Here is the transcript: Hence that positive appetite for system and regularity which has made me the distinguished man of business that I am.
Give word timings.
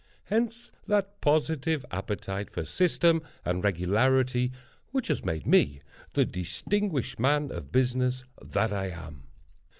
Hence 0.23 0.71
that 0.87 1.21
positive 1.21 1.85
appetite 1.91 2.49
for 2.49 2.65
system 2.65 3.21
and 3.45 3.63
regularity 3.63 4.51
which 4.89 5.09
has 5.09 5.23
made 5.23 5.45
me 5.45 5.81
the 6.13 6.25
distinguished 6.25 7.19
man 7.19 7.51
of 7.51 7.71
business 7.71 8.23
that 8.41 8.73
I 8.73 8.87
am. 8.87 9.27